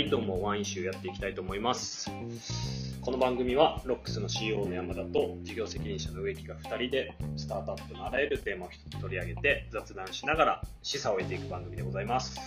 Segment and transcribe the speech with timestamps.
[0.00, 2.10] はい、どうも、ワンイシューやっていきたいと思います。
[3.02, 12.40] この番組は、ロックスの CEO の山田と事業責任者の植木が2人で、スタートアップのあらゆるテーマを一つ取り上げて、雑談しながら、示唆を得ていく番組でございます。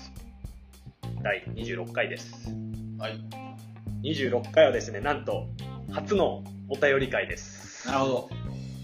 [1.21, 2.33] 第26回です。
[2.97, 3.23] はい。
[4.01, 5.45] 26回はですね、なんと、
[5.91, 7.87] 初のお便り会です。
[7.87, 8.29] なるほど。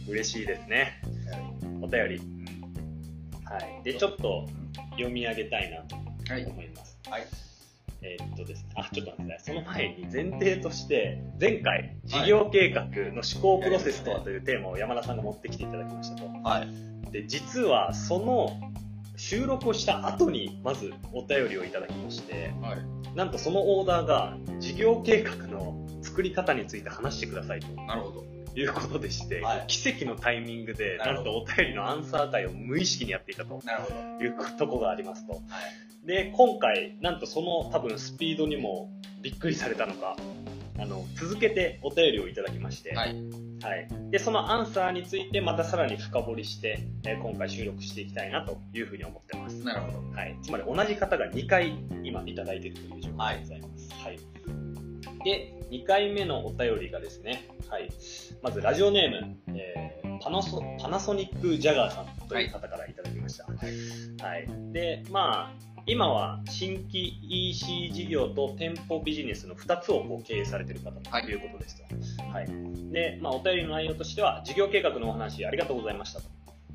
[0.09, 1.01] 嬉しいですね。
[1.81, 2.21] お便り。
[3.45, 3.83] はい。
[3.83, 4.47] で、ちょっと
[4.91, 5.95] 読み上げたいなと
[6.31, 6.45] はい。
[6.45, 6.99] 思います。
[7.09, 7.23] はい。
[8.01, 9.55] えーっとですね、あ、ちょっと待ってください。
[9.55, 16.27] その前に前提として、前回、事業計画の思考プロセスとはというテーマを山田さんが持ってきていただきましたと。
[16.27, 17.11] はい。
[17.11, 18.57] で、実はその
[19.17, 23.17] 収録をした後に、まずお便りをいただきまして、はい。
[23.17, 28.29] なんとそのオーダーが、事業計画の作り方について話してくださいとなるほど。
[28.55, 33.61] いうことでして、はい奇跡のタイミングで、ななんとお便りのアンサー会を無意識にやっていたと。
[34.21, 35.33] いうとこがありますと。
[35.33, 35.41] はい。
[36.05, 38.89] で、今回、なんとその多分スピードにも
[39.21, 40.15] びっくりされたのか、
[40.79, 43.15] あの、続けてお便りをいただきまして、はい。
[43.61, 43.87] はい。
[44.11, 49.61] で、そのアンサーについてまたさらに深掘りして、えー今回収録していきたいなというふうに思ってます。
[49.63, 50.15] なるほど。
[50.15, 50.37] はい。
[50.41, 53.89] つまり同じ方が2回今いただいているという状況でございます。
[53.91, 54.19] はい。
[55.25, 57.89] で、2回目のお便りがですね、はい。
[58.41, 63.45] まずラジオネーム、えーパナソパナソニックジャガーさんという方からいただきました。
[63.45, 64.73] はい。
[64.73, 71.77] で、まあ、今は新規 EC 事業と店舗ビジネスの2つをこう経営されている方ということです
[72.15, 72.25] と。
[72.25, 72.47] はい。
[72.91, 76.27] で、まあ、お便りの内容としては、事業計画のお話ありがとうございましたと。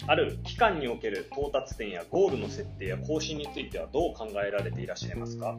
[0.09, 5.57] ある期間における到達点やゴールの設定や更新についてはどう考えられていらっしゃいますか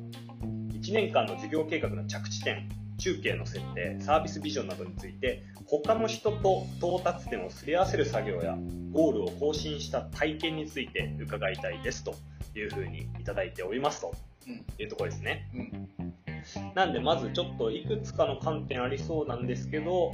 [0.74, 8.58] ?1 年間の事業計画の着地点、中継の設定、サービスビジョンなどについて、他の人と到達点をすり合わせる作業や、
[8.92, 12.16] ゴールを更新した体験について伺いたいですと
[12.56, 14.14] いうふうにいただいておりますと
[14.48, 14.66] うん。
[14.80, 15.50] いうところですね。
[15.54, 15.90] うん。
[16.76, 20.14] なんでまずちょっといくつかの観点ありそうなんですけど、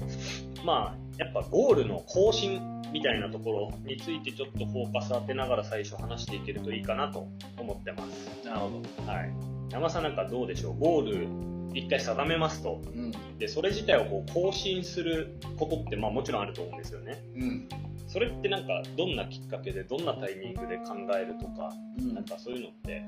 [0.65, 2.61] まあ、やっぱゴールの更新
[2.93, 7.27] みたいなところについてちょっとフォーカス当てながら最初話していけるといいかなと
[7.57, 8.45] 思ってます。
[8.45, 9.11] なるほど。
[9.11, 9.33] はい。
[9.69, 10.79] 山さんなんかどうでしょう？
[10.79, 11.27] ゴール
[11.73, 12.81] 一回定めますと。
[12.85, 13.11] うん。
[13.37, 17.23] で、それ自体をこう更新することってまあもちろんあると思うんですよね。
[17.35, 17.69] うん。
[18.07, 23.05] それってなんかどんなきっかけでどんなタイミングで考えるとか、うんなんかそういうのって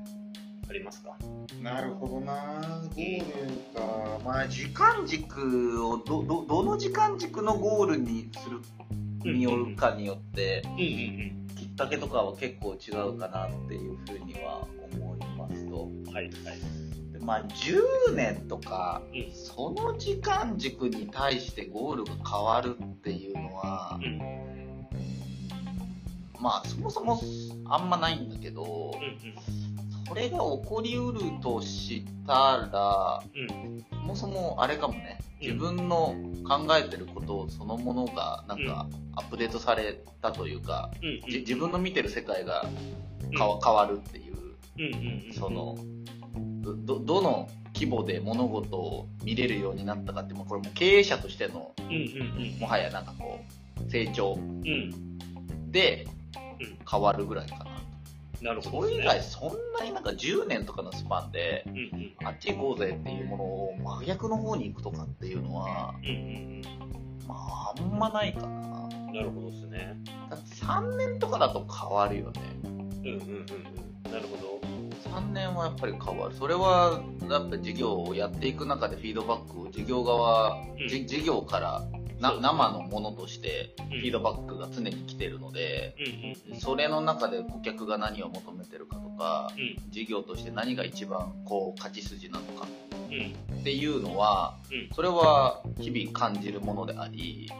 [0.68, 1.14] ありますか？
[1.62, 3.24] なるほどなゴール
[3.74, 4.20] か。
[4.24, 8.60] まあ、時間軸を、ど、ど、どの時間軸のゴールにする
[9.30, 11.46] によるかによって、うんうんうん。
[11.54, 15.90] きっかけとかは結構違うかなっていうふうには思いますと。
[16.12, 16.32] はいはい。
[17.24, 19.32] でまあ、10年とか、うん。
[19.32, 24.18] その時間軸に対してゴールが変わるっていうのは、うん。
[26.38, 27.18] まあそもそも
[27.70, 29.34] あんまないんだけど、うん
[30.06, 33.72] それが起こりうるとしたら、うん。
[33.72, 33.84] うん。
[33.90, 35.46] そもそもあれかもね、うん。
[35.46, 36.14] 自分の
[36.46, 38.86] 考えてることそのものがなんか
[39.16, 40.90] アップデートされたというか、
[41.26, 42.66] 自分の見てる世界が
[43.30, 44.34] 変わ,、変わるっていう、
[44.78, 45.74] うんうんうん、その、
[46.64, 53.40] ど、どの規模で物事を見れるようになったかって、もうこれもう経営者としての、うんうんもはやなんかこ
[53.86, 54.42] う、成長うん。
[54.42, 56.06] うんで
[56.60, 56.78] うん。
[56.88, 57.64] 変わるぐらいかな。
[58.40, 62.14] なるほど、それ以外そんなになんか10年とかのスパンで、うんうん。
[62.26, 66.62] あっち行こうぜっていうものを真逆の方に行くとかっていうのは、うんうん
[67.26, 68.46] まああんまないかな。
[68.46, 69.96] うんなるほどですね。
[70.28, 72.40] だって3年とかだと変わるよね。
[72.64, 73.46] うんうんうん
[74.04, 74.12] うん。
[74.12, 74.60] なるほど
[75.04, 76.34] 3年はやっぱり変わる。
[76.34, 80.88] それは、やっぱ事業をやっていく中でフィードバックを事業側、うん。
[80.88, 81.82] じ事業から
[82.20, 83.86] な生のものとしてうん。
[83.86, 89.90] フィードバックが常に来てるので、うんうんそれの中で顧客が何を求めてるかとか、うん。
[89.90, 92.66] 事業として何が一番こう勝ち筋なのか。
[93.10, 93.58] うん。
[93.60, 94.94] っていうのは、うん。
[94.94, 97.50] それは日々感じるものであり、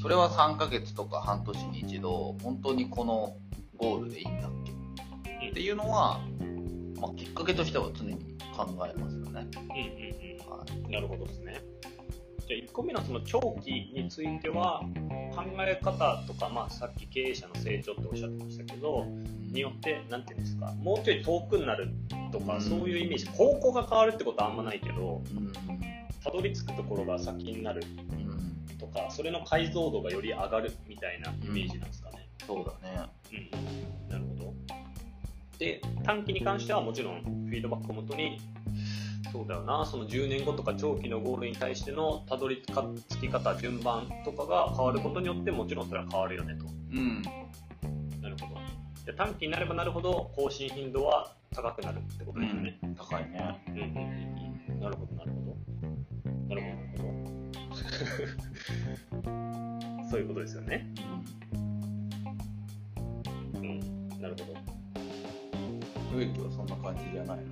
[0.00, 3.36] それは3ヶ月とか半年に一度、本当にこの
[3.76, 4.50] ゴールでいいんだっ
[5.40, 5.48] け？
[5.50, 6.20] っていうのは、
[7.00, 8.14] まあ、きっかけとしては常に
[8.56, 9.30] 考えますよね。
[9.30, 11.60] うんうんうんはなるほどですね
[12.46, 14.82] じゃあ1個目のその長期については
[15.34, 19.06] 考え方とか、まあ、さっき経営者の成長っておっしゃってましたけど
[19.50, 19.52] い。
[19.52, 21.88] によってなんていうんですかもうちょい遠くになる
[22.32, 25.52] とか、うんそういうイメージ方向が変わるってことはあんまないけどうん
[26.22, 27.82] たどり着くところが先になる
[28.12, 32.28] うんとかそれの解像度がより上がるみたいなイメージなんですかね。
[32.46, 33.08] そうだね。
[34.10, 34.29] うん、
[35.60, 38.40] で、短期に関してはもちろんフィードバックをもとに、
[39.30, 46.64] そうだよな、その10年後とか長期のゴールに対してのたどり着き方、順番とかが変わることによってもちろんそれは変わるよねと。
[46.64, 47.22] うん。
[48.22, 48.60] なるほど。
[49.04, 52.78] で短期になればなるほど更新頻度は高くなるってことですよね。
[52.96, 53.62] 高いね。
[53.68, 53.86] うんうんうん
[54.72, 55.56] うんなるほど、なるほど。
[56.48, 57.04] なるほど、なるほ
[60.02, 60.08] ど。
[60.10, 60.86] そういうことですよね。
[63.54, 64.79] うん、なるほど。
[66.16, 66.66] 植木はそん。
[66.66, 67.42] な感じじゃないの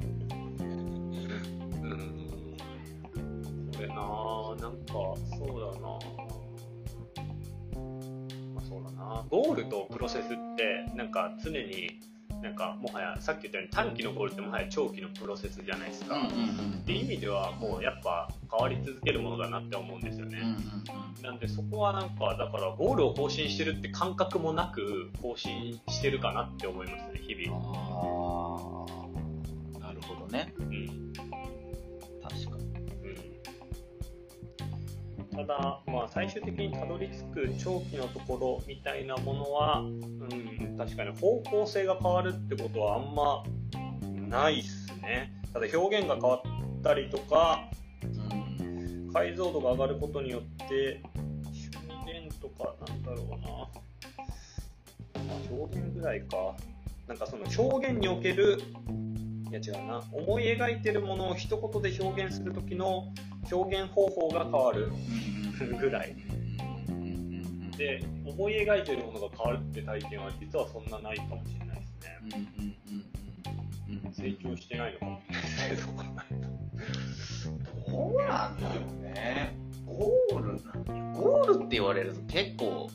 [1.82, 2.56] うん。
[3.72, 4.72] それな、なん。
[4.86, 5.88] か、そうだな
[8.54, 11.10] まあそうだなゴールとプロセスって、なん。
[11.10, 12.00] か常に、
[12.42, 12.54] なん。
[12.54, 16.16] かもはや、さっき言ったように短期のゴールってもはや長期のプロセスじゃないですか。
[16.16, 16.22] うん。
[16.22, 16.28] うん。
[16.28, 16.78] うん。
[16.80, 20.00] って意味では、もうやっぱ変わり続けるものだなって思うん。
[20.00, 20.38] ですよね。
[21.22, 21.38] なん。
[21.38, 22.10] でそこはなん。
[22.10, 28.27] か、だからゴールを更新してるって感覚もなく更新してるかなって思いますね、日々。
[29.80, 31.12] なるほどねうん。
[32.22, 32.64] 確かに
[35.32, 35.36] うん。
[35.36, 43.44] ただ、まあ最終的にたどり着く長期のところみたいなものは、うん、確かに方向性が変わるってことはあんま
[44.28, 45.32] ないっすね。
[45.52, 47.68] ただ表現が変わったりとか、
[48.02, 48.48] うん
[49.12, 51.02] 解像度が上がることによって
[52.04, 53.48] 表現とかなんだろうな、
[55.24, 56.54] まあ、表現ぐらいか
[57.08, 58.60] なんかその表現における
[59.50, 63.12] いや違うな思い描いてるものを一言で表現する時の
[63.50, 64.92] 表現方法が変わる
[65.80, 66.14] ぐらい。
[67.78, 72.76] で思い描いてるものが変わるって体験は実はそんなないかもしれないですね。
[74.12, 75.76] 成長してないのかもしれない
[77.88, 78.60] どうなん。
[78.60, 79.56] だろうね
[79.86, 80.72] ゴールな
[81.08, 81.12] ん。
[81.14, 82.90] ゴールって言われると結構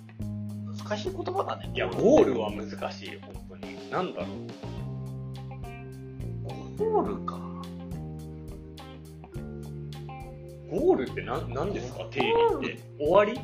[0.77, 3.42] 難しい言葉だねいやゴールは難しい本当に
[3.93, 4.29] なんだろう。
[6.79, 7.37] ゴールか。
[10.71, 12.05] ゴールって何何ですか？
[12.09, 12.79] 定義って。
[12.97, 13.33] 終わり？
[13.33, 13.41] って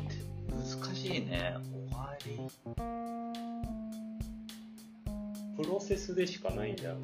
[0.50, 1.54] 難しいね。
[1.88, 2.36] 終わり。
[5.56, 7.00] プロセスでしかないんだよな。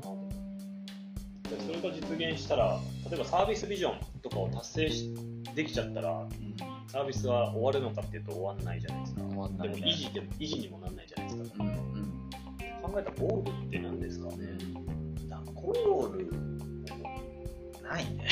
[1.48, 5.14] でそれが実現したら例えばサービスビジョンとかを達成し
[5.54, 6.26] できちゃったら
[6.88, 9.22] サービスは終わるのかっていうと終わんないじゃないですか。
[9.22, 9.28] ね。
[9.28, 9.46] でも
[9.76, 11.62] 維持でも維持にもなんないじゃないですか。
[11.62, 12.15] うんうん
[12.86, 14.36] 考えたらゴールって何ですかね。
[15.28, 16.30] だゴール。
[17.82, 18.28] ないね。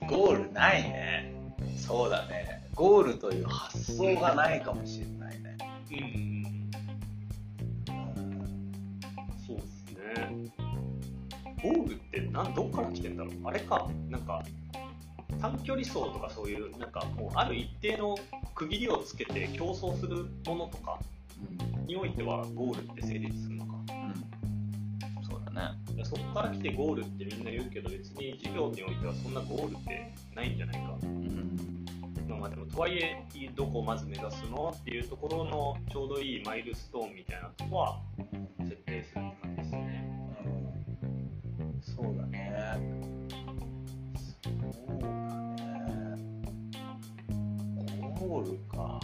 [0.08, 1.34] ゴールないね。
[1.76, 2.66] そうだね。
[2.74, 5.58] ゴールという発想がないかもしれないね。
[5.90, 6.70] うん。
[7.94, 8.40] うん。
[9.46, 10.52] そうですね。
[11.62, 13.34] ゴールってなんどっから来てんだろう。
[13.44, 14.42] あれか、なんか、
[15.40, 18.16] 短距離走とかそういう、なんかもうある一定の
[18.54, 20.98] 区切りをつけて競争するものとか。
[21.86, 23.72] においてはゴールって成立するのか。
[23.74, 25.24] うん。
[25.24, 26.04] そうだね。
[26.04, 30.96] そこから来てゴールってみんな言うけど別に授業においてはそんなゴールってないんじゃないか。
[31.02, 31.84] うん。
[32.38, 33.26] まあでもとはいえ
[33.56, 38.00] どこをまず目指すのっていうところのちょうどいいマイルストーンみたいなとこは
[38.60, 40.04] 設定するって感じですね。
[41.80, 42.52] そうだね。
[44.16, 44.40] そ
[44.94, 45.28] うだね。
[48.20, 49.00] ゴールか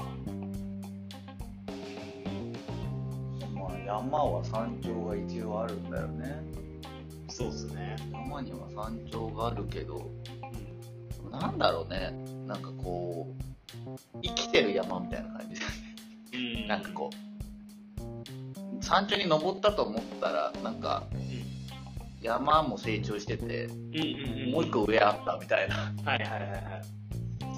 [4.04, 6.42] 山は山頂が一応あるんだよね。
[7.28, 7.96] そうっすね。
[8.12, 10.10] 山には山頂があるけど。
[11.32, 12.12] なんだろうね。
[12.46, 13.34] なんかこ
[13.86, 15.72] う生きてる山みたいな感じだね。
[16.34, 16.68] うん。
[16.68, 21.04] なんかこう山頂に登ったと思ったらなんか
[22.20, 23.72] 山も成長しててうん。
[23.72, 25.76] うんうんもう一個上あったみたいな。
[26.04, 26.60] はいはいはいはい。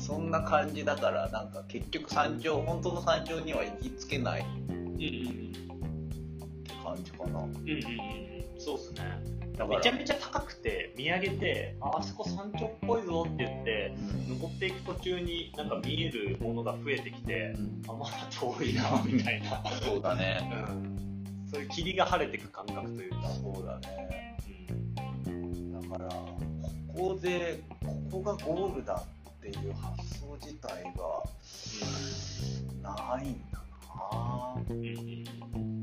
[0.01, 4.43] そんな感じだからなんか結局山頂本当の山頂には行きつけない。
[4.43, 4.97] っうんうん。
[4.97, 5.66] て
[6.97, 7.41] 感じかな。
[7.41, 9.03] うんうんそうっすね。
[9.69, 13.95] めちゃめちゃ高くて見上げてああそこ山頂っぽいぞって言って
[14.29, 14.35] うん。
[14.35, 17.83] 登っていく途中になんか見えるものが増えてきてうん。
[17.89, 20.39] あまだ遠いなみたいな、そうだね。
[20.69, 24.37] うん、そういう霧が晴れていく感覚というか、そうだね。
[25.27, 25.73] うん。
[25.73, 26.35] だからこ
[26.97, 27.61] こで
[28.11, 31.23] ここがゴールだっていう発想自体が
[32.83, 33.59] ないんだ
[33.95, 34.55] な。
[34.71, 35.76] うん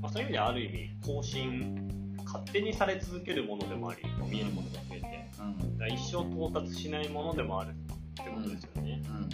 [0.00, 5.58] まあ、そういう意味ではある意味更新勝手にされ続けるものでもあり見えるものが増えてうん。
[5.78, 7.72] だから一生到達しないものでもあるっ
[8.14, 9.30] てことですよね、うんうんうん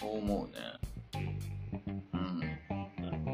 [0.00, 0.54] そう思うね。
[2.12, 2.20] うん。
[2.20, 2.40] うん。
[3.04, 3.30] なるほ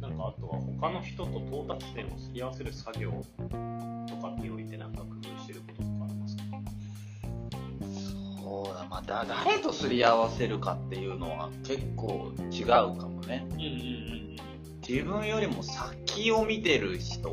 [0.00, 3.16] どなんかあとは他の人と到達点をすり合わせる作業と
[3.48, 5.93] かにおいてなんか工夫してること
[8.44, 14.36] そうだまあだ誰とすり合わせるかっていうのは結構違うかもねうんうんうん
[14.86, 17.30] 自分よりも先を見てる人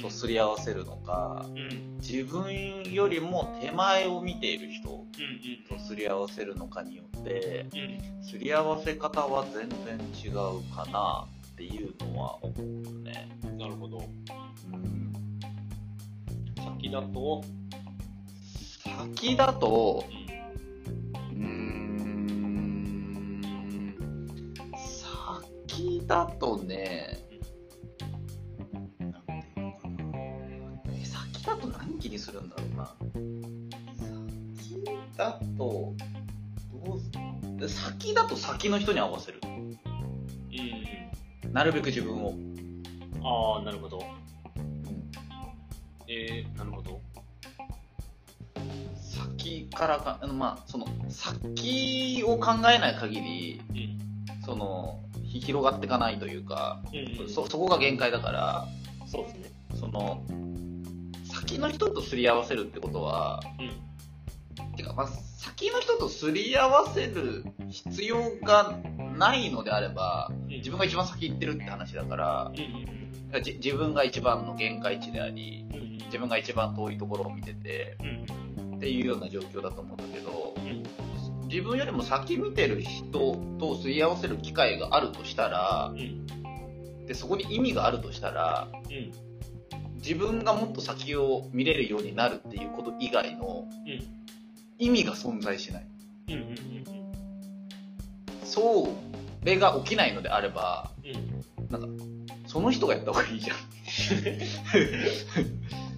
[0.00, 7.66] とすり合わせるのかうんうん自分よりも手前を見ている人うんとすり合わせるのかによって
[8.22, 13.30] すり合わせ方は全然違うかなっていうのは思うね。
[13.56, 14.04] なるほど。
[14.70, 15.10] うん。
[16.54, 17.42] 先だと、
[18.96, 20.04] 先だと、
[21.32, 23.42] うん
[25.68, 27.18] 先だとね、
[31.04, 32.94] 先だと何気にするんだろうな。
[34.56, 34.82] 先
[35.16, 35.92] だと、
[36.86, 37.00] どう
[37.68, 39.40] す先だと先の人に合わせる。
[39.44, 39.48] う
[41.48, 41.52] ん。
[41.52, 42.32] なるべく自分を。
[43.22, 43.98] ああ、なるほど。
[43.98, 44.04] うん
[46.08, 47.02] えー、なるほど。
[49.46, 54.44] 先からか、あのまあ、その、先を考えない限り、うん。
[54.44, 58.66] その、ひ広がっていかないというか、うんそ、そこが限界だから、
[59.06, 59.50] そうですね。
[59.78, 60.22] その、
[61.32, 64.76] 先の人とすり合わせるってことは、うん。
[64.76, 68.78] てか、まあ、先の人とすり合わせる必要が
[69.16, 72.96] ないのであれば、自分が一番先行ってるって話だから、うん
[73.44, 75.66] 自分が一番の限界値であり、
[76.06, 78.55] 自分が一番遠いところを見てて、うん。
[78.76, 80.82] っていうような状況だと思うんだけど、うん。
[81.48, 86.26] 自分よりも先見てる人とすり合わせる機会があるとしたらう、ん。
[87.06, 89.12] で、そこに意味があるとしたら、うん。
[89.96, 94.04] 自分がもっと先を見れるようになるっていうこと以外のうん。
[94.78, 95.86] 意味が存在しない。
[98.44, 98.88] そ
[99.42, 101.42] れが起きないのであれば、うん。
[102.46, 103.56] その人がやった方がいいじゃん。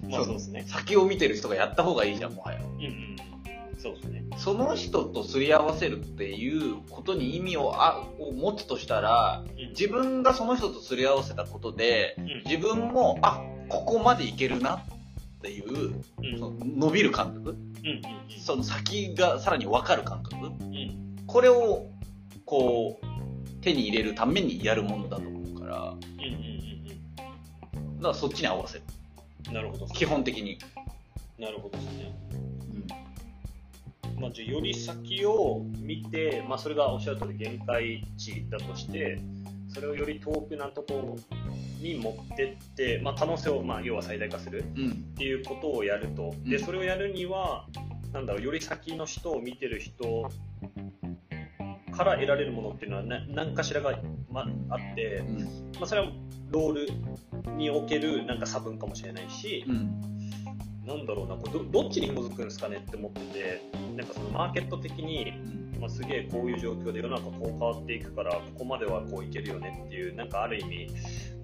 [0.09, 0.63] まあそうですね。
[0.67, 2.61] 先を見てる人がやった方がいいじゃん、もはや。
[2.79, 3.79] うんうん。
[3.79, 4.23] そうですね。
[4.37, 9.69] その人とすり合わせるっていうことに意味をあを持つとしたら、うん。
[9.69, 12.43] 自分がその人とすり合わせたことで、うん。
[12.45, 14.81] 自分も、あ、ここまでいけるなっ
[15.41, 16.39] ていう、うん。
[16.39, 18.01] その伸びる感覚、うん。
[18.39, 21.25] その先がさらに分かる感覚、うん。
[21.27, 21.87] これを、
[22.45, 23.05] こう、
[23.61, 25.75] 手に入れるためにやるものだと思うから、
[27.99, 28.07] だか。
[28.09, 28.83] らそっちに合わせる。
[29.47, 29.53] うん。
[29.53, 29.87] なるほど。
[29.87, 30.57] 基本的に。
[31.37, 32.11] なるほどですね。
[34.19, 39.19] まあ、じゃあより先を見て、まあ、それがおっしゃる通り限界値だとして、
[39.69, 41.15] それをより遠くなところ
[41.81, 44.89] に持ってって、まあ、可能性を、まあ、要は最大化するうん。
[44.91, 46.33] っていうことをやると。
[46.43, 47.65] で、うんそれをやるには、
[48.11, 50.29] なんだろう、より先の人を見てる人
[51.95, 53.99] から得られるものっていうのはな何かしらが、
[54.31, 55.37] まあ、あって、うん。
[55.79, 56.07] まあ、それは
[56.49, 56.89] ロール
[57.55, 60.18] におけるなんか差分かもしれないし、うん。
[60.89, 63.61] なんだろうな、これどどっちに紐づくんですかねって思ってて、
[63.95, 65.31] なんかそのマーケット的に、
[65.79, 70.87] まあ、すげえこういう状況で世の中こう変わっていくから、ここまではこういけるよねっていう、なんかある意味、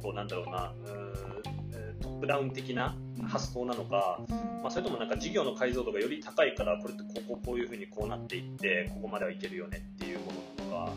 [0.01, 2.95] こうなんだろうな、うトップダウン的な
[3.27, 4.19] 発想なのか、
[4.63, 10.31] まあ、それともなんか事業の解像度がより高いから、これってこここういうふうにこうなっていって、ここまではいけるよねっていうも
[10.69, 10.93] のなのか、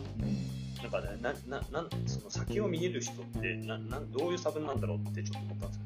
[0.81, 5.83] なんかね、な、な、その先を見れる人って、な、なん、どういう差分なんだろうってちょっと思ったんですよ。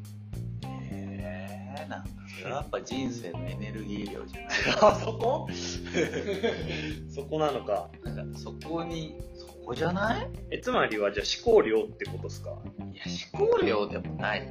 [1.73, 2.05] なんか
[2.39, 4.49] それはやっぱ人生のエネルギー量じゃない
[4.81, 5.47] あ、 そこ？
[7.09, 7.89] そこなのか。
[8.03, 10.27] なんかそこにそこじゃない？
[10.51, 12.51] え、つまりはじゃあ思考量ってことですか？
[12.51, 13.03] いや
[13.37, 14.47] 思考量でもない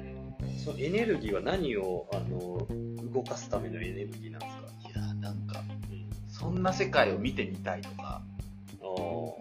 [0.65, 2.67] そのエネルギーは何を、あの、
[3.13, 4.89] 動かすためのエネルギーなんですか？
[4.89, 6.07] いやなんかうん。
[6.29, 8.23] そんな世界を見てみたいとか。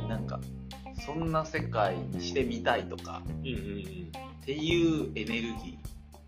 [0.07, 0.39] なんか
[1.05, 4.11] そんな世界にしてみたいとかうんうんうん。
[4.41, 5.77] っていうエネルギ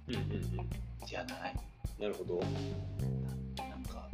[0.09, 0.69] うんうんうん。
[1.03, 1.55] ーじゃない
[1.99, 2.39] なるほど。
[2.39, 4.07] なんか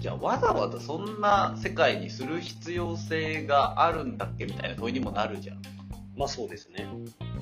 [0.00, 5.62] じゃあわざわざそんな世界にする必要性があるんだっけみたいな問いにもなるじゃん
[6.16, 6.86] まあそうですね。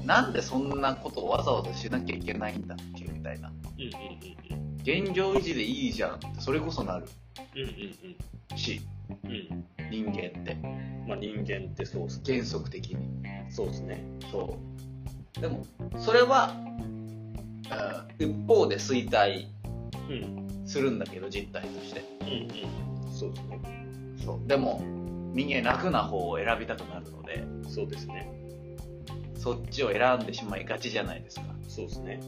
[0.05, 3.91] なんでそんなことをわざわざしなきゃいけないんだっけみたいなうんうん
[4.57, 7.07] うん現状維持でいいじゃんってそれこそなる
[7.55, 7.63] うん。
[7.63, 8.81] うんうんし。
[9.91, 10.57] 人間って
[11.07, 12.35] まあ人間ってそうっすね。
[12.35, 13.07] 原則的に
[13.51, 14.03] そうですね。
[14.31, 14.59] そ
[15.37, 15.67] うでも
[15.99, 16.92] それは、うん
[18.19, 19.47] 一方で衰退
[20.09, 20.67] うん。
[20.67, 22.29] するんだけど実態としてうん
[23.09, 23.13] うん。
[23.13, 23.61] そうですね。
[24.25, 24.83] そうでも
[25.35, 28.31] 人間楽な方を選びたくなるのでそうですね。
[29.37, 32.21] そっちを選んでしまいがちじゃないですかそうですね。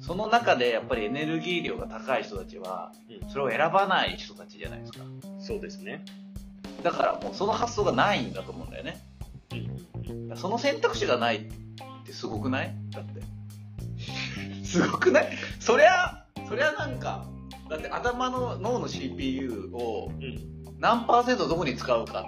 [0.00, 3.28] その中でやっぱりエネルギー量が高い人たちはうん。
[3.30, 4.98] それを選ばない人たちじゃないですか
[5.40, 6.04] そうですね。
[6.82, 9.02] だからもうその発想がないんだと思うんだよね
[10.08, 11.40] うんその選択肢がないっ
[12.04, 12.74] てすごくない？
[12.90, 13.22] だって
[14.74, 15.28] すごくない？
[15.60, 17.24] そりゃそりゃなんか
[17.70, 20.54] だって頭の脳の CPU をうん。
[20.80, 22.26] 何パーセントどこに使うか。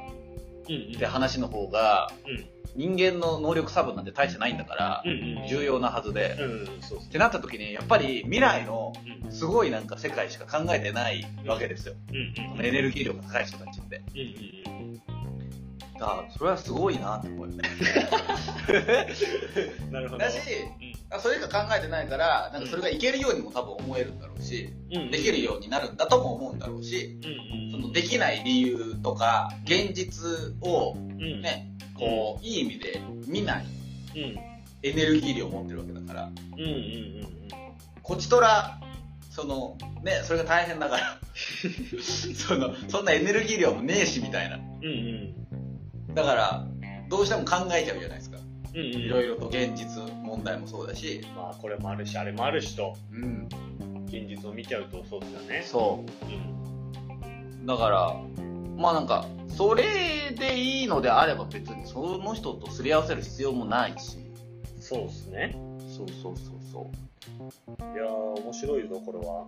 [0.65, 2.47] って話の方がうん。
[2.77, 5.03] 人間の能力差分なんて大してないんだから。
[5.49, 8.93] 重要なはずでうん、そうですってなった時にやっぱり未来の
[9.25, 11.95] うんすごいなんか世界しか考えてないわけですよ。
[12.63, 14.21] エネルギー量が高い人たちってうん
[14.75, 15.03] うんうん。
[15.99, 17.63] だそれはすごいなって思うよね。
[19.91, 20.19] なるほど。
[20.19, 20.86] だし、あ
[21.21, 30.27] それしか考えてないから、なんかそれがいけるようにも多分思えるんだろうし、うんできるようになるんだとも思うんだろうし、うんそのできない理由とか、現実
[30.63, 31.41] をうん。
[31.43, 33.67] ね、こう、いい意味で見ない。
[34.83, 37.27] エネルギー量を持ってるわけだから、うんうんうん
[38.03, 38.79] こちとら、
[39.33, 41.19] その、ね、それが大変だから、
[42.37, 44.57] その、そんなエネルギー量もねえしみたいな。
[44.57, 44.85] うん。
[44.85, 44.87] う
[46.13, 46.67] んだから、
[47.11, 48.36] どうしても考えちゃうじゃないですか。
[48.81, 53.49] いろいろと現実問題もそうだし、まあ、これもあるし、あれもあるしと、うん、
[54.07, 55.63] 現実を見ちゃうとそうですよね。
[55.65, 56.27] そう。
[56.27, 57.67] うん。
[57.67, 58.17] だから、
[58.77, 64.19] まあなんか、それでいいのであれば別にその人とすり合わせる必要もないし。
[64.79, 65.57] そうですね。
[65.89, 66.91] そうそうそうそ
[67.81, 69.47] いやー、面白いぞ、これは。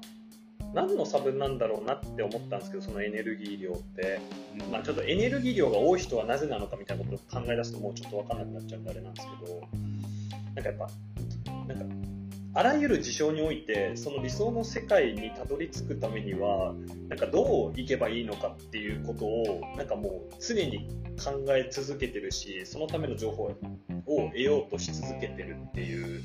[0.74, 4.20] 何の差分なんだろうなって思ったんですけど、そのエネルギー量って。
[4.58, 4.70] う。
[4.70, 9.60] まあちょっとエネルギー量が多い人はなぜなのかみたいなことを考え出すともうちょっと分かんなくなっちゃうんであれなんですけど、
[10.54, 10.88] なんかやっぱ、
[11.66, 11.84] なんか、
[12.54, 16.74] あらゆる事象において、その理想の世界にたどり着くためには、
[17.08, 20.88] なんかどういけばいいのかっていうことを、なんかもう常に
[21.22, 23.56] 考え続けてるし、そのための情報を
[24.06, 26.22] 得ようとし続けてるっていう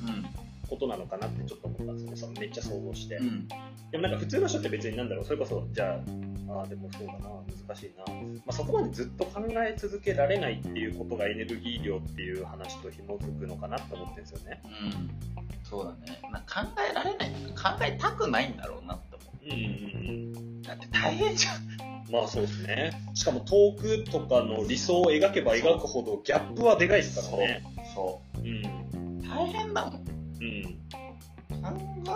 [0.73, 2.15] ことなのかなってちょっと思ったんですよね。
[2.17, 3.15] そのめっちゃ想像して。
[3.15, 3.27] うん。
[3.27, 3.47] うん。
[3.91, 7.29] でもなんか普通の人って別になんだろう、それこそ、じゃあ、ああ、でもそうだな、
[7.67, 8.03] 難しいな。
[8.13, 14.61] まあ、そこまでずっと考え続けられないっていうことがエネルギー量っていう話と紐づくのかなと思ってるんですよね。
[14.65, 15.09] うん。
[15.63, 16.19] そうだね。
[16.31, 17.29] なんか考えられない。
[17.29, 20.61] 考えたくないんだろうなって思うんうんうんう。
[20.63, 21.55] だって大変じゃん。
[21.55, 22.11] うん。
[22.11, 22.91] まあそうですね。
[23.13, 27.63] しかも遠くとかの理想を描けば描くほどギャップはでかいですからね。
[27.95, 28.39] そう。
[28.39, 29.21] うん。
[29.21, 30.12] 大変だもん。
[30.43, 30.63] うん。
[31.61, 31.69] 考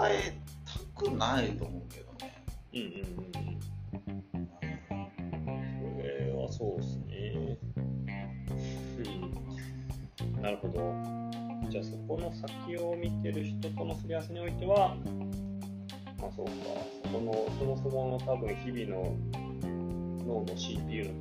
[0.05, 2.43] えたくないと思うけどね。
[2.73, 4.47] うんうんうんうん。
[5.79, 7.57] これはそうですね。
[10.25, 10.41] うん。
[10.41, 10.93] なるほど。
[11.69, 14.95] じゃあそこの先を見てる人とのすり合わせにおいては、
[16.19, 16.51] まあそうか、
[17.03, 19.15] そこの、そもそもの多分日々の
[20.25, 21.13] 脳の CPU の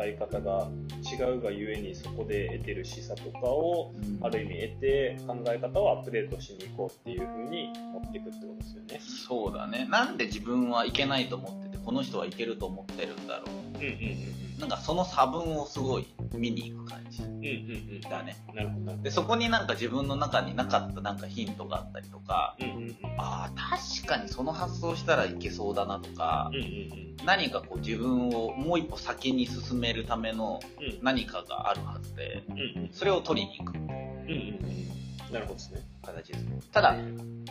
[0.00, 0.68] 使い方が
[1.12, 9.00] 違うがゆえにそこで得てる示唆とかをある意味得て考え方をアップデートしに行こうっていう風に持っていくってことですよね。
[9.00, 9.86] そうだね。
[9.90, 14.60] なんで自分はいけないと思ってて、この人はいけると思ってるんだろうんうんうんう。
[14.60, 17.28] なんかその差分をすごい見に行く感じうん。
[17.28, 18.00] うんうんうん。
[18.02, 18.36] だね。
[18.54, 18.96] なるほど。
[19.02, 22.96] で、そこになんか自分の中になかったなんかヒントがあったりとか、うんうんうん。
[23.18, 27.16] ああ、確かにその発想したらいけそうだなとかうん、うんうん。
[27.24, 32.90] 何かこう自分をもう一歩先に進めるためのうん何かがあるはずで、うんうん。
[32.92, 35.32] それを取りに行くうんうんうん。
[35.32, 35.80] なるほどですね。
[36.02, 36.70] 形です。
[36.72, 36.96] ただ、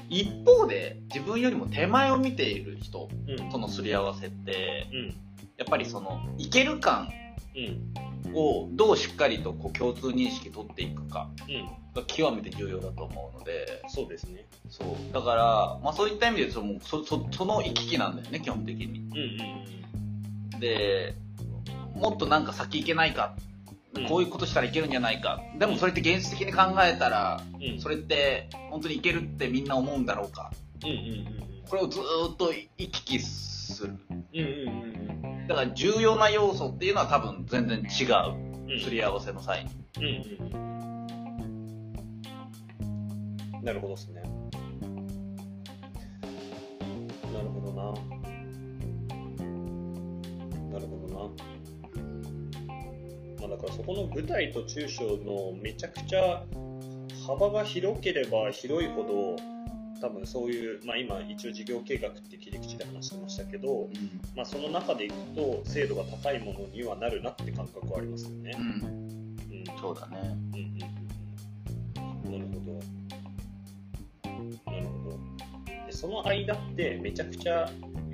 [0.09, 3.49] 一方で自分よりも手前を見ている人うん。
[3.49, 5.07] とのすり合わせって、うん。
[5.57, 7.09] やっぱりその、いける感
[7.55, 8.35] うん。
[8.35, 11.69] をどうしっかりとこう共通認識取っていくかうん。
[11.93, 14.45] が極めて重要だと思うので、そうですね。
[14.69, 15.13] そう。
[15.13, 18.99] だから、まあそういった意味でその、そ、そ、その行き来なんだよね、基本的に。
[18.99, 19.79] うんうん
[20.59, 21.15] で、
[21.95, 23.48] もっとなんか先行けないか、うん。
[24.07, 25.41] こういうことしたらいけるんじゃないか。
[25.57, 27.81] でもそれって現実的に考えたら、うん。
[27.81, 30.51] それって本当にいけるってみんな思うんだろうか。
[30.83, 30.99] うんうんう
[31.45, 33.95] んこれをずーっと行き来する。
[34.09, 34.25] うん。
[34.33, 34.69] うんうん
[35.43, 38.73] うんだから重要な要素っていうのは多分全然違う。
[38.73, 38.79] うん。
[38.79, 39.71] すり合わせの際に。
[39.97, 40.55] うんうん
[43.57, 43.63] うん。
[43.63, 44.21] なるほどですね。
[47.33, 47.83] なるほどな。
[50.71, 51.58] なるほどな。
[53.39, 56.43] まあだからそこの具体と抽象のめちゃくちゃ
[57.27, 59.35] 幅が広ければ広いほど
[60.01, 63.89] 多分そういう、まあ今一応事業計画って切り口で話してましたけど、
[64.35, 68.51] まあその中でいくと精度が高いものにはなるなって感覚はありますよね。
[68.57, 68.63] うん。
[68.63, 68.79] うん
[69.79, 70.17] そうだね。
[70.23, 70.79] うんうんうん
[72.31, 72.79] なるほど。
[74.71, 75.19] なるほど。
[75.85, 77.69] でその間ってめちゃくちゃ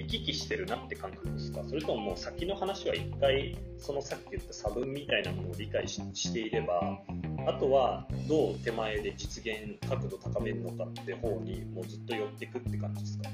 [0.06, 1.64] 行き来してるなって感覚ですか？
[1.68, 7.00] それとももう先の話は一回そのさっき言った差分みたいなものを理解ししていれば
[7.48, 13.30] あとはどう手前で実現角度高めるのかって方にもうずっと寄っていくって感じですか？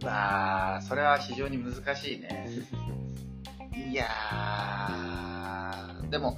[0.00, 2.48] まあ、それは非常に難しいね。
[3.90, 6.36] いやー、でも、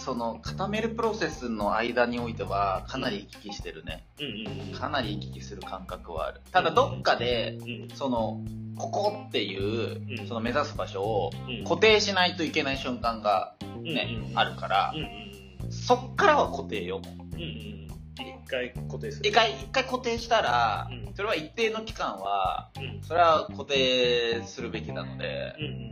[0.00, 4.06] その、固めるプロセスの間においては、かなり行き来してるね。
[4.18, 4.78] うんうんうん。
[4.78, 6.40] かなり行き来する感覚はある。
[6.50, 8.40] ただ、どっかで、うんその、
[8.76, 15.30] ここっていうう、んその目指す場所をうん固定しないといけない瞬間がね、うんうんあるからうん、うん
[15.70, 17.00] そっからは固定よ。
[17.34, 17.40] うん。
[17.40, 19.28] 一回固定する。
[19.28, 25.89] 一回、一回固定したらうん、それは一定の期間は、うんそれは固定するべきなので、うん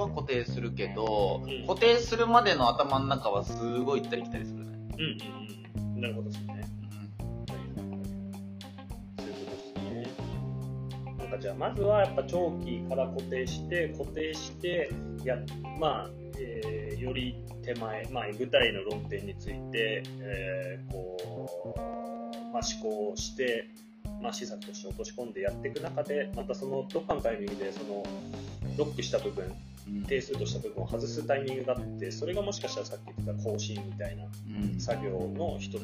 [0.00, 4.70] こは固定するけど、うん固定するまでの頭の中はすごい行ったり来たりするね。
[4.98, 6.00] うんうんうん。
[6.00, 6.60] なるほどですね。
[11.40, 14.90] じゃあ、まずはやっぱ長期から固定して、固定して、
[15.24, 15.36] や、
[15.78, 17.34] まあ、えーより
[17.64, 21.16] 手前、まあ、具体の論点について、えーこ
[21.74, 23.70] う、まあ、思考して、
[24.20, 28.02] まあ、施策として落とし込んでやっていく中で、またそのどっかのタイミングで、その、
[28.76, 29.69] ロックした部分、うん
[30.06, 34.28] 定数とした部分を外すタイミングがあって、それがもしかしたらさっき言ってた更新みたいなう
[34.76, 35.82] ん作業の一つ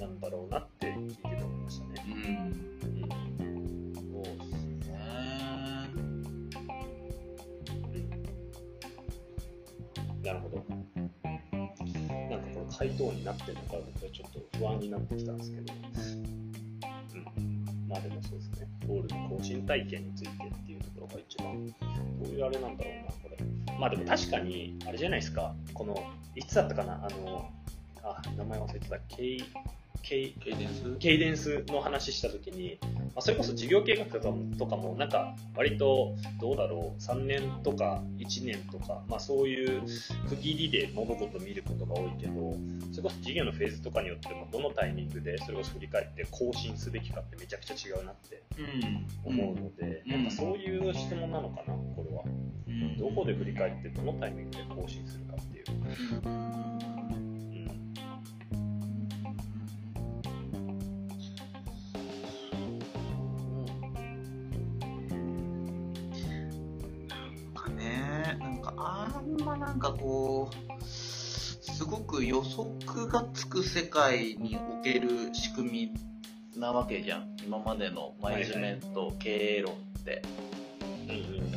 [0.00, 2.04] なんだろうなって聞いてて思いましたね。
[2.06, 2.72] うん
[4.12, 4.54] そうです
[4.88, 5.02] ね。
[10.22, 10.64] なるほど。
[12.30, 15.72] なんかこの回答になってるのか僕はちょっと不安になってきたんですけど。
[17.36, 17.88] うん。
[17.88, 18.68] まあでもそうですね。
[18.86, 21.74] ゴールの更新体験についてっていうところが一番、ど
[22.24, 23.21] ういうあれなんだろうな。
[23.82, 25.56] まあでも確かに、あれじゃないですか。
[25.74, 25.96] この、
[26.36, 27.50] いつだったかな、あの、
[28.04, 29.44] あ、名前忘れてた、ケイ、
[30.02, 32.78] ケイ、ケイデンスケイデンスの話したときに、
[33.14, 39.82] まあ、それこそ事業計画とかもとかもなんか割とどうだろう3年とか1年とか、まあ、そういう
[40.28, 42.54] 区切りで物事を見ることが多いけど
[42.90, 49.06] それこそ事業のフェーズとかによってもどのタイミングでそれこそ振り返って更新すべきかってめちゃくちゃ違うなってうん。
[49.24, 50.12] 思うので、うん。
[50.12, 52.22] なんかそういう質問なのかなこれは。
[52.66, 52.96] うん。
[52.96, 55.64] どこで振り返ってどのタイミングで更新するかっていう、
[69.52, 75.92] あんまなんかこう、すごく予測がつく世界における仕組
[76.54, 77.36] みなわけじゃん。
[77.44, 80.22] 今までのマネジメント、経営論って。
[81.06, 81.52] うんうんうん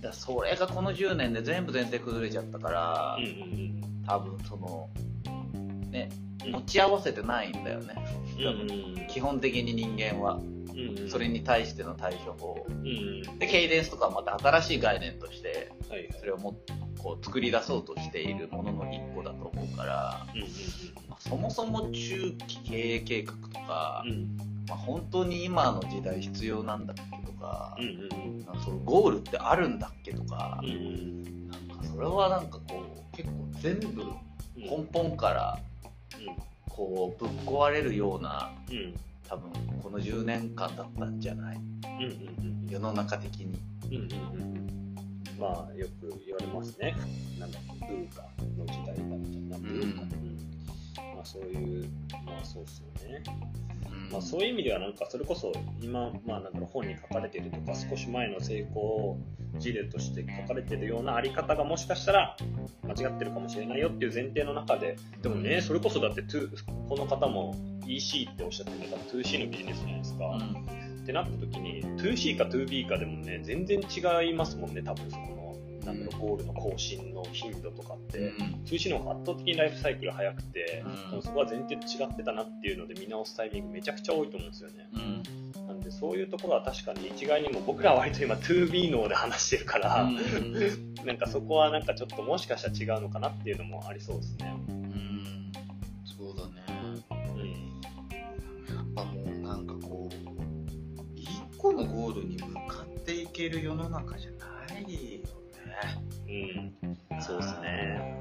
[0.00, 4.88] だそれがこの10年で全部前提崩れちゃったから、うんうん多分その、
[5.90, 6.08] ね、
[6.46, 7.94] うん持ち合わせてないんだよね。
[8.38, 10.34] うんうん基本的に人間は。
[10.34, 12.64] うんうんそれに対しての対処法。
[12.66, 16.56] うんうんで、ケイデンスとかはまた新しい概念として、はいはいそれをも
[17.02, 20.46] こう作り出そうとしているものの一個だと思うから、うんうん
[21.08, 24.12] まあそもそも中期経営計画とか、うん。
[24.12, 24.36] うん
[24.68, 27.88] まあ、本当に今の時代必要なんだっけとか、うんう
[28.32, 32.82] んなんかそのゴールってあるんだっけとかうんう、んなんかそれはなんかこ
[33.12, 34.04] う結構全部
[34.56, 35.58] 根本から
[36.68, 38.76] こうぶっ壊れるようなうん。
[38.76, 38.94] うん。
[39.28, 39.50] 多分
[39.82, 41.56] この10年間だったんじゃない？
[41.56, 41.62] うん
[42.64, 42.68] うん。
[42.68, 43.58] 世の中的に。
[43.90, 44.59] うんうんうんうん
[45.40, 46.94] まあよく言われますね。
[47.38, 48.22] なんだっけ、ブーカ
[48.58, 49.68] の時代だみたいな。
[49.68, 50.40] ブーカ、うんうん
[51.14, 51.88] まあそういう、
[52.26, 53.22] まあそうですよね。
[53.90, 59.16] うんまあそういう意味ではなんかそれこそ今、まあなんだろう本に書かれているとか少し前の成功
[59.58, 62.36] 事例として書かれているようなあり方がもしかしたら
[62.84, 66.50] 間違ってるかもしれないよっていう前提の中で、でもね、それこそだって 2-
[66.88, 67.54] この方も
[67.86, 70.38] EC っておっしゃってるのが 2C のビジネスじゃないですか。
[71.00, 75.40] うんってなった時に 2C か 2B かでもね全然違いますもんね多分そこの
[75.84, 78.34] なんだろうゴールの更新の頻度とかって、
[78.66, 80.84] 2C の方が圧倒的にライフサイクル早くて、
[81.14, 81.22] うん。
[81.22, 84.88] そこは前提と違ってたなっていうので見直すタイミングめちゃくちゃ多いと思うんですよね。
[84.92, 85.66] うん。
[85.66, 90.94] なんでそういうところは確かに一概にも僕らは割と今 2B 脳で話してるから、うん。
[91.06, 94.54] なんかそこはなんかちょっともしかしたら違うのかなっていうのもありそうですね
[103.40, 105.20] ける世の中じゃないよ
[106.28, 108.20] ねうん、そうですね。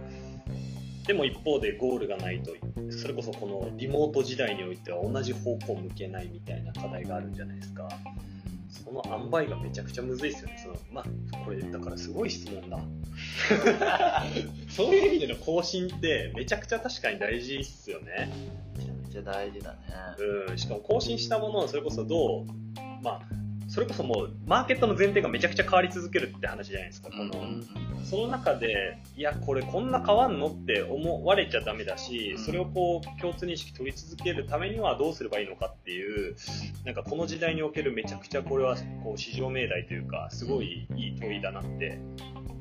[1.05, 2.53] でも一方でゴールがないと、
[2.91, 7.89] それこそこのリモート時代においては同じ方向を向けないみたいな課題があるんじゃないですか。
[8.69, 10.59] その塩梅がめちゃくちゃむずいですよね。
[10.61, 12.79] そのまあ、これだからすごい質問だ。
[14.69, 18.31] そういう意味での更新ってめちゃくちゃ確かに大事っすよね。
[18.77, 19.77] めちゃめちゃ大事だね
[20.47, 22.45] うん、しかも更新したものをそれこそどう、
[23.01, 23.38] まあ、
[23.69, 27.09] それこそもうマーケットの前提がめちゃくちゃ変わり続けるって話じゃないですか。
[27.09, 27.31] この
[28.03, 36.35] その中で、いや、これこんな変わんのって思われちゃダメだし、うんそれをこう、共通認識取り続けるためにはどうすればいいのかっていう、
[36.83, 41.99] なんかこの時代におけるめちゃくちゃこれは、こう、市場命題というか、すごいいい問いだなって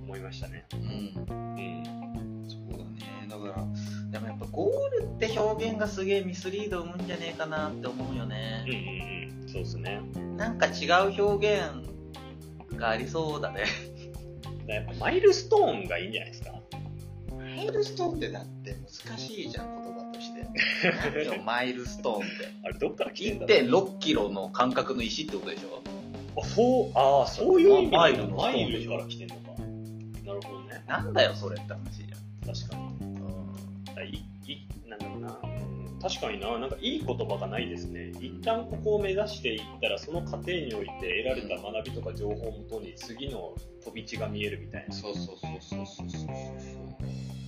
[0.04, 0.66] 思いましたね。
[0.74, 2.46] うんうん。
[2.48, 3.66] そうだねだから
[4.10, 9.48] でもやっぱゴールって表現がすげえミスリード生むんじゃねえかなって思うようんねうんうん。
[9.48, 10.00] そうですね。
[10.36, 13.64] なんか違う表現がありそうだね
[14.66, 16.52] やっぱマイルストーンがいいんじゃないですか？
[17.36, 20.46] マイルストーンってだって難しいじゃん言葉として
[21.26, 22.26] 何よマイルストーンって
[22.64, 25.82] あれ、どっから来てんだろう？1.6キロの間隔の石ってことでしょ？
[26.40, 29.40] あ、そう、ああ、そういう意味でマイルから来てんのか。
[30.24, 32.16] なるほなんだよそれって話じゃ
[32.50, 32.54] ん。
[32.54, 32.97] 確かに。
[34.06, 34.14] うん。
[34.14, 38.12] いいなんだろうな、うん確かにな、なんかいい言葉がないですね。
[38.20, 44.94] 一旦ここを目指していったら、その過程において得られた学びとか情報をもとに次の飛び地が見えるみたいな。
[44.94, 46.28] そうそうそうそうそうそう。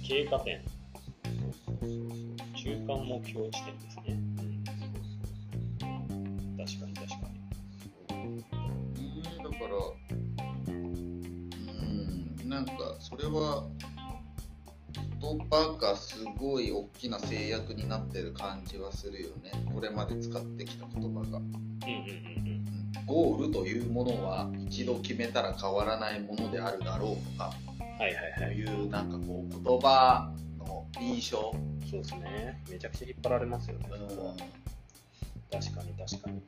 [0.04, 2.20] 経過点、そうそうそう
[2.56, 4.02] 中間目標地点ですね。
[5.82, 7.16] うん、確かに確か
[8.12, 8.36] に。
[8.36, 8.44] ね
[9.38, 13.64] だから、うん、なんかそれは
[15.20, 19.52] 葉がすごい大きな制約になってる感じはするよね。
[19.72, 21.26] これまで使ってきた言葉が。
[21.26, 22.60] うんうんうんうん
[23.06, 27.98] ゴールというものは一度決めたら変わらないものであるだろうとか、うん。
[27.98, 28.56] はいはいはい。
[28.56, 31.52] いうなんかこう言葉の印象。
[31.90, 32.62] そうですね。
[32.70, 33.88] めちゃくちゃ引っ張られますよね。
[34.08, 34.34] そこは
[35.50, 36.42] 確かに確かに。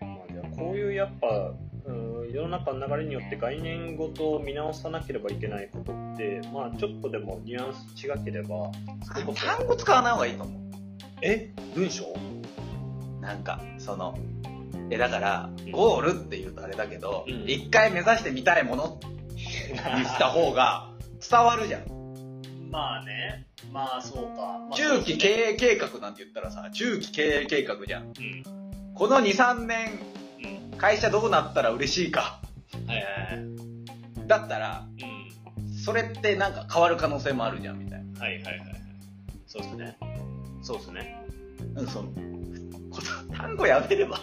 [0.00, 1.92] まあ、じゃあこういうやっぱ、う
[2.26, 8.70] ん、世の中の流れによって概念ごと見直さなければいけないことって、まあ、ちょっとでもニュアンス違ければ、
[9.34, 10.62] 単語使わない方がいいと思う。
[11.22, 11.50] え？
[11.74, 12.14] 文章？
[13.20, 14.18] なんか、その、
[14.90, 19.00] え、だから、ゴールって言うとあれだけど、うん一、回目指してみたいもの
[19.34, 20.90] にした方が
[21.28, 21.82] 伝わるじゃん。
[22.70, 24.58] まあね、まあそうか。
[24.58, 28.04] まあ中期経営計画なんて言ったらさ、中期経営計画じゃん。
[28.04, 28.12] うん。
[28.94, 30.11] この2、3年、うん。
[30.78, 32.40] 会社どうなったら嬉しいか。
[32.86, 33.04] はいはい
[33.38, 34.26] はい。
[34.26, 35.74] だったら、うん。
[35.76, 38.20] それってなんか変わる可能性もあるじゃん、みたいな。
[38.20, 38.68] はいはいはいはい。
[39.46, 39.98] そうですね。
[40.62, 41.26] そうですね。
[41.76, 42.08] うん、その、
[42.90, 44.18] こと単語やめれば、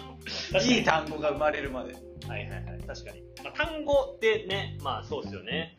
[0.64, 1.94] いい単語が生まれるまで。
[2.28, 2.80] はいはいはい。
[2.86, 3.22] 確かに。
[3.44, 5.76] まあ、単語ってね、まあそうですよね。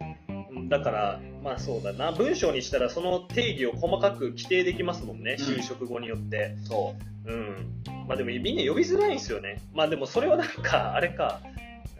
[0.51, 2.11] うんだから、まあそうだな。
[2.11, 5.37] 文章にしたらその定義を細かく規定できますもんね。
[5.39, 6.55] うん就職後によって。
[6.65, 7.83] そうん。
[8.07, 9.61] まあでもみんな呼びづらいんですよね。
[9.73, 11.39] まあでもそれはなんか、 あれか。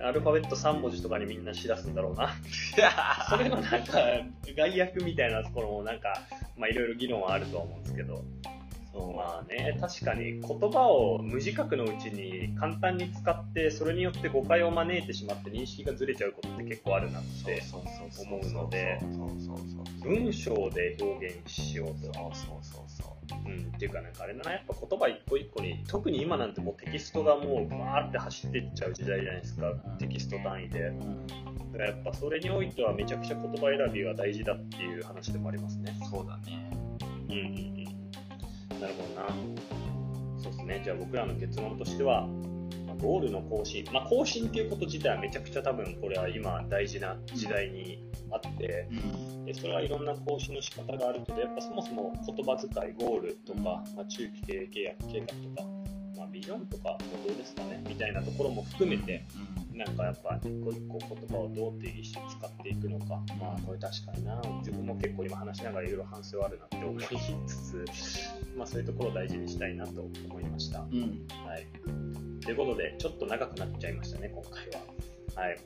[0.03, 2.25] アルファベット3文字とかにみんなしだすんだろうな。
[2.25, 2.29] う。
[3.29, 3.99] それのなんか、
[4.57, 6.23] 概約みたいなところもなんか、
[6.57, 8.23] まあいろいろ議論はあるとは思うんですけど。
[8.93, 17.63] そうまあね、確かに言葉を無自覚のうちに簡単に使って、それによって誤解を招いてしまって認識がずれちゃうことって結構あるなって。
[18.19, 18.99] 思うので。
[20.03, 22.13] 文章で表現しようと。
[22.13, 23.11] そうそうそうそう。
[23.45, 30.79] うん、っていうかなんかあれだな、やっぱ言葉一個一個に、特に今なんてもうテキストがもうバーって走っていっちゃう時代じゃないですか、テキスト単位で。
[30.81, 35.95] うん、だからやっぱそれにおいてはめちゃくちゃ言葉選びが大事だっていう話でもありますね。
[36.09, 36.69] そうだね。
[37.29, 37.80] うん。
[38.81, 39.27] なるほどな。
[40.41, 40.81] そうですね。
[40.83, 42.27] じゃあ僕らの結論としては、
[42.87, 43.85] まあゴールの更新。
[43.93, 49.45] まあ更新っていうこと自体はめちゃくちゃ多分これは今大事な時代にあって、うん。
[49.45, 53.59] でそれはいろんな更新の仕方があるけど、やっぱそもそも言葉遣い、ゴールとか、
[53.95, 55.69] まあ、中期経営契約計画とか、
[56.17, 59.23] まあ、ビジョンとかもどうですかねみたいなところも含めて、
[59.85, 67.03] なんかやっぱ一個一個言葉をどう定義して使っていくのか、まあこれ確かにな、自分も結構今話しながらいろいろ反省はあるなって思い
[67.47, 67.85] つつ、
[68.55, 70.81] まあそういうところを大事にしたいなと思いました。
[70.81, 70.97] はうん。
[70.97, 71.05] うん。
[71.05, 72.41] い。
[72.41, 75.41] ということで、ちょっと長くなっちゃいましたね、今回は。
[75.41, 75.57] はい。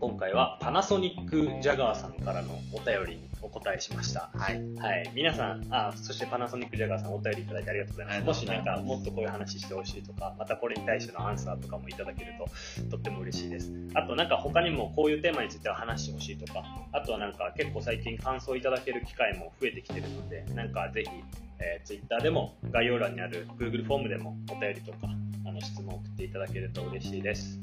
[0.00, 4.30] 今回はパナソニックジャガーさんからのお便りにお答えしました。
[4.32, 4.62] はい。
[4.76, 5.10] はい。
[5.12, 8.22] 皆さん、あ、そしてパナソニックジャガーさんお便りいただいてありがとうございます。
[8.24, 13.72] もしなんかもっとこういう話してほしいとか、またこれに対してのアンサーとかもいただけるととっても嬉しいです。
[13.94, 21.10] あとなんか他にもこういうテーマについては話してほしいとか、あとはなんか結構最近感想いただける機会も増えてきてるので、なんかぜひ、
[21.58, 24.98] えー、Twitter でも概要欄にある Google フォームでもお便りとか、
[25.44, 27.58] あの質問を送っていただけると嬉しいです。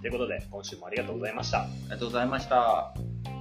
[0.00, 1.62] ということで、今週もありがとうございました。
[1.62, 3.39] ありがとうございました。